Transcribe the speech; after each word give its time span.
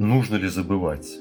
Нужно 0.00 0.36
ли 0.36 0.48
забывать? 0.48 1.18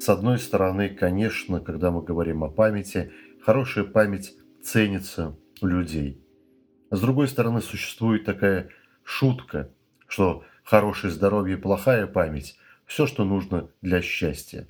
С 0.00 0.08
одной 0.08 0.38
стороны, 0.38 0.88
конечно, 0.88 1.60
когда 1.60 1.90
мы 1.90 2.00
говорим 2.00 2.44
о 2.44 2.48
памяти, 2.48 3.12
хорошая 3.42 3.84
память 3.84 4.34
ценится 4.64 5.36
у 5.60 5.66
людей. 5.66 6.24
С 6.90 6.98
другой 6.98 7.28
стороны, 7.28 7.60
существует 7.60 8.24
такая 8.24 8.70
шутка, 9.02 9.70
что 10.06 10.44
хорошее 10.64 11.12
здоровье 11.12 11.58
и 11.58 11.60
плохая 11.60 12.06
память– 12.06 12.56
все, 12.86 13.06
что 13.06 13.26
нужно 13.26 13.68
для 13.82 14.00
счастья. 14.00 14.66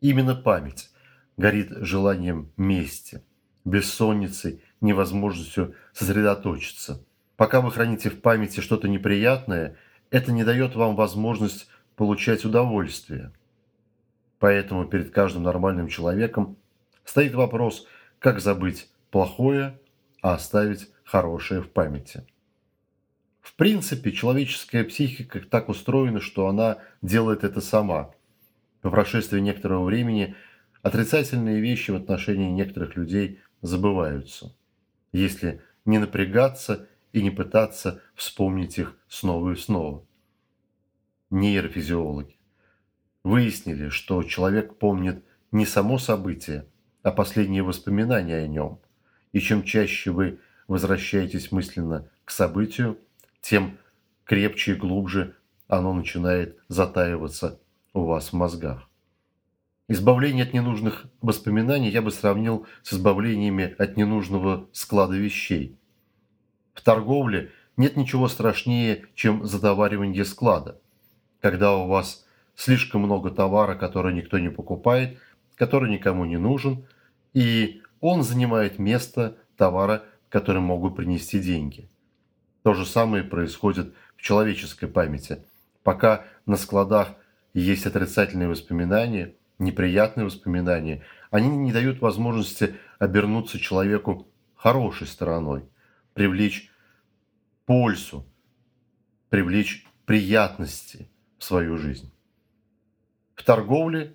Именно 0.00 0.34
память 0.34 0.92
горит 1.36 1.72
желанием 1.80 2.50
мести, 2.56 3.22
бессонницей, 3.66 4.62
невозможностью 4.80 5.74
сосредоточиться. 5.92 7.04
Пока 7.36 7.60
вы 7.60 7.70
храните 7.70 8.08
в 8.08 8.22
памяти 8.22 8.60
что-то 8.60 8.88
неприятное, 8.88 9.76
это 10.08 10.32
не 10.32 10.42
дает 10.42 10.74
вам 10.74 10.96
возможность 10.96 11.68
получать 11.96 12.44
удовольствие. 12.44 13.32
Поэтому 14.38 14.84
перед 14.84 15.10
каждым 15.10 15.44
нормальным 15.44 15.88
человеком 15.88 16.56
стоит 17.04 17.34
вопрос, 17.34 17.86
как 18.18 18.40
забыть 18.40 18.90
плохое, 19.10 19.78
а 20.20 20.34
оставить 20.34 20.90
хорошее 21.04 21.62
в 21.62 21.70
памяти. 21.70 22.26
В 23.40 23.54
принципе, 23.54 24.10
человеческая 24.10 24.84
психика 24.84 25.40
так 25.40 25.68
устроена, 25.68 26.20
что 26.20 26.48
она 26.48 26.78
делает 27.02 27.44
это 27.44 27.60
сама. 27.60 28.12
По 28.80 28.90
прошествии 28.90 29.40
некоторого 29.40 29.84
времени 29.84 30.34
отрицательные 30.82 31.60
вещи 31.60 31.90
в 31.90 31.96
отношении 31.96 32.50
некоторых 32.50 32.96
людей 32.96 33.40
забываются, 33.60 34.54
если 35.12 35.62
не 35.84 35.98
напрягаться 35.98 36.88
и 37.12 37.22
не 37.22 37.30
пытаться 37.30 38.02
вспомнить 38.14 38.78
их 38.78 38.96
снова 39.08 39.52
и 39.52 39.56
снова 39.56 40.04
нейрофизиологи, 41.34 42.36
выяснили, 43.22 43.88
что 43.88 44.22
человек 44.22 44.78
помнит 44.78 45.24
не 45.50 45.66
само 45.66 45.98
событие, 45.98 46.66
а 47.02 47.10
последние 47.10 47.62
воспоминания 47.62 48.36
о 48.36 48.46
нем. 48.46 48.78
И 49.32 49.40
чем 49.40 49.64
чаще 49.64 50.10
вы 50.10 50.38
возвращаетесь 50.68 51.52
мысленно 51.52 52.08
к 52.24 52.30
событию, 52.30 52.98
тем 53.40 53.78
крепче 54.24 54.72
и 54.72 54.76
глубже 54.76 55.36
оно 55.66 55.92
начинает 55.92 56.58
затаиваться 56.68 57.60
у 57.92 58.04
вас 58.04 58.28
в 58.28 58.32
мозгах. 58.34 58.88
Избавление 59.88 60.44
от 60.44 60.54
ненужных 60.54 61.06
воспоминаний 61.20 61.90
я 61.90 62.00
бы 62.00 62.10
сравнил 62.10 62.66
с 62.82 62.94
избавлениями 62.94 63.74
от 63.76 63.96
ненужного 63.96 64.68
склада 64.72 65.16
вещей. 65.16 65.78
В 66.72 66.82
торговле 66.82 67.50
нет 67.76 67.96
ничего 67.96 68.28
страшнее, 68.28 69.04
чем 69.14 69.44
затоваривание 69.44 70.24
склада 70.24 70.80
когда 71.44 71.76
у 71.76 71.86
вас 71.86 72.24
слишком 72.54 73.02
много 73.02 73.30
товара, 73.30 73.74
который 73.74 74.14
никто 74.14 74.38
не 74.38 74.48
покупает, 74.48 75.18
который 75.56 75.90
никому 75.90 76.24
не 76.24 76.38
нужен, 76.38 76.86
и 77.34 77.82
он 78.00 78.22
занимает 78.22 78.78
место 78.78 79.36
товара, 79.58 80.04
который 80.30 80.62
могут 80.62 80.96
принести 80.96 81.38
деньги. 81.38 81.90
То 82.62 82.72
же 82.72 82.86
самое 82.86 83.24
происходит 83.24 83.92
в 84.16 84.22
человеческой 84.22 84.86
памяти. 84.86 85.44
Пока 85.82 86.24
на 86.46 86.56
складах 86.56 87.08
есть 87.52 87.84
отрицательные 87.84 88.48
воспоминания, 88.48 89.34
неприятные 89.58 90.24
воспоминания, 90.24 91.04
они 91.30 91.54
не 91.54 91.72
дают 91.72 92.00
возможности 92.00 92.76
обернуться 92.98 93.58
человеку 93.58 94.28
хорошей 94.54 95.06
стороной, 95.06 95.68
привлечь 96.14 96.70
пользу, 97.66 98.24
привлечь 99.28 99.86
приятности– 100.06 101.10
свою 101.44 101.76
жизнь. 101.76 102.10
В 103.34 103.44
торговле 103.44 104.14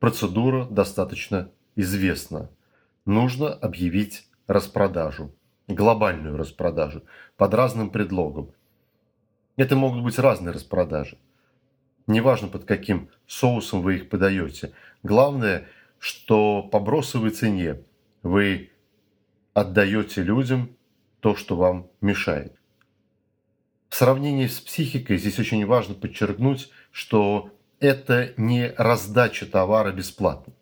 процедура 0.00 0.66
достаточно 0.66 1.50
известна. 1.76 2.50
Нужно 3.04 3.52
объявить 3.52 4.26
распродажу, 4.46 5.34
глобальную 5.68 6.36
распродажу, 6.36 7.02
под 7.36 7.54
разным 7.54 7.90
предлогом. 7.90 8.52
Это 9.56 9.76
могут 9.76 10.02
быть 10.02 10.18
разные 10.18 10.52
распродажи. 10.52 11.18
Неважно, 12.06 12.48
под 12.48 12.64
каким 12.64 13.10
соусом 13.26 13.82
вы 13.82 13.96
их 13.96 14.08
подаете. 14.08 14.72
Главное, 15.02 15.68
что 15.98 16.62
по 16.62 16.80
бросовой 16.80 17.30
цене 17.30 17.82
вы 18.22 18.70
отдаете 19.54 20.22
людям 20.22 20.76
то, 21.20 21.34
что 21.34 21.56
вам 21.56 21.88
мешает. 22.00 22.54
В 23.94 23.96
сравнении 23.96 24.48
с 24.48 24.58
психикой 24.58 25.18
здесь 25.18 25.38
очень 25.38 25.64
важно 25.66 25.94
подчеркнуть, 25.94 26.68
что 26.90 27.52
это 27.78 28.32
не 28.36 28.74
раздача 28.76 29.46
товара 29.46 29.92
бесплатно. 29.92 30.52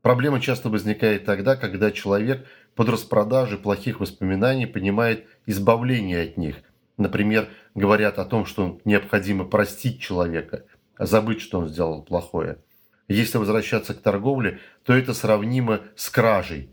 Проблема 0.00 0.40
часто 0.40 0.70
возникает 0.70 1.26
тогда, 1.26 1.54
когда 1.54 1.90
человек 1.90 2.46
под 2.74 2.88
распродажей 2.88 3.58
плохих 3.58 4.00
воспоминаний 4.00 4.66
понимает 4.66 5.26
избавление 5.44 6.22
от 6.22 6.38
них. 6.38 6.56
Например, 6.96 7.50
говорят 7.74 8.18
о 8.18 8.24
том, 8.24 8.46
что 8.46 8.80
необходимо 8.86 9.44
простить 9.44 10.00
человека, 10.00 10.64
забыть, 10.98 11.42
что 11.42 11.58
он 11.58 11.68
сделал 11.68 12.00
плохое. 12.00 12.56
Если 13.06 13.36
возвращаться 13.36 13.92
к 13.92 14.00
торговле, 14.00 14.60
то 14.82 14.94
это 14.94 15.12
сравнимо 15.12 15.82
с 15.94 16.08
кражей. 16.08 16.70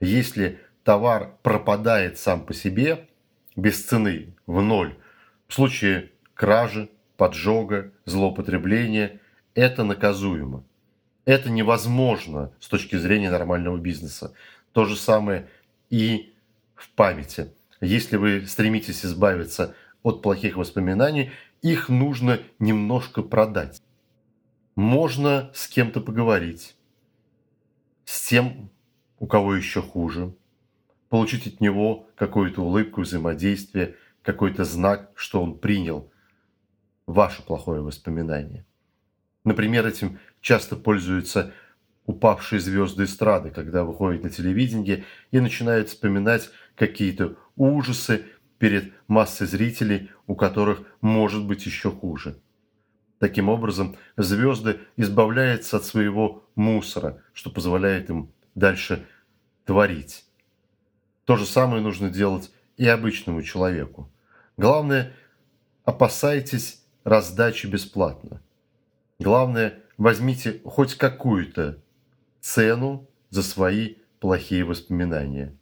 Если 0.00 0.58
товар 0.84 1.34
пропадает 1.42 2.18
сам 2.18 2.46
по 2.46 2.54
себе, 2.54 3.08
без 3.56 3.82
цены, 3.84 4.34
в 4.46 4.62
ноль. 4.62 4.94
В 5.48 5.54
случае 5.54 6.12
кражи, 6.34 6.90
поджога, 7.16 7.92
злоупотребления 8.04 9.20
это 9.54 9.84
наказуемо. 9.84 10.64
Это 11.24 11.50
невозможно 11.50 12.52
с 12.60 12.68
точки 12.68 12.96
зрения 12.96 13.30
нормального 13.30 13.78
бизнеса. 13.78 14.34
То 14.72 14.84
же 14.84 14.96
самое 14.96 15.48
и 15.90 16.34
в 16.74 16.90
памяти. 16.90 17.52
Если 17.80 18.16
вы 18.16 18.46
стремитесь 18.46 19.04
избавиться 19.04 19.74
от 20.02 20.22
плохих 20.22 20.56
воспоминаний, 20.56 21.32
их 21.62 21.88
нужно 21.88 22.40
немножко 22.58 23.22
продать. 23.22 23.82
Можно 24.76 25.50
с 25.54 25.68
кем-то 25.68 26.00
поговорить, 26.00 26.76
с 28.04 28.28
тем, 28.28 28.70
у 29.18 29.26
кого 29.26 29.54
еще 29.54 29.80
хуже, 29.80 30.34
получить 31.16 31.46
от 31.46 31.62
него 31.62 32.10
какую-то 32.14 32.60
улыбку, 32.60 33.00
взаимодействие, 33.00 33.96
какой-то 34.20 34.64
знак, 34.64 35.12
что 35.14 35.42
он 35.42 35.58
принял 35.58 36.12
ваше 37.06 37.42
плохое 37.42 37.80
воспоминание. 37.80 38.66
Например, 39.42 39.86
этим 39.86 40.18
часто 40.42 40.76
пользуются 40.76 41.54
упавшие 42.04 42.60
звезды 42.60 43.04
эстрады, 43.04 43.50
когда 43.50 43.82
выходят 43.82 44.24
на 44.24 44.28
телевидение 44.28 45.04
и 45.30 45.40
начинают 45.40 45.88
вспоминать 45.88 46.50
какие-то 46.74 47.36
ужасы 47.56 48.26
перед 48.58 48.92
массой 49.08 49.46
зрителей, 49.46 50.10
у 50.26 50.34
которых 50.34 50.82
может 51.00 51.46
быть 51.46 51.64
еще 51.64 51.90
хуже. 51.90 52.42
Таким 53.20 53.48
образом, 53.48 53.96
звезды 54.18 54.80
избавляются 54.98 55.78
от 55.78 55.84
своего 55.86 56.44
мусора, 56.56 57.22
что 57.32 57.48
позволяет 57.48 58.10
им 58.10 58.34
дальше 58.54 59.06
творить. 59.64 60.25
То 61.26 61.36
же 61.36 61.44
самое 61.44 61.82
нужно 61.82 62.08
делать 62.08 62.50
и 62.76 62.86
обычному 62.86 63.42
человеку. 63.42 64.08
Главное, 64.56 65.12
опасайтесь 65.84 66.82
раздачи 67.04 67.66
бесплатно. 67.66 68.40
Главное, 69.18 69.82
возьмите 69.98 70.60
хоть 70.64 70.94
какую-то 70.94 71.82
цену 72.40 73.08
за 73.30 73.42
свои 73.42 73.96
плохие 74.20 74.64
воспоминания. 74.64 75.56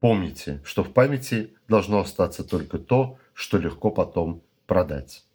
Помните, 0.00 0.62
что 0.64 0.82
в 0.82 0.92
памяти 0.94 1.54
должно 1.68 2.00
остаться 2.00 2.42
только 2.42 2.78
то, 2.78 3.18
что 3.34 3.58
легко 3.58 3.90
потом 3.90 4.42
продать. 4.66 5.26